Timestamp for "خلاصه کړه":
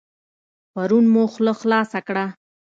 1.59-2.25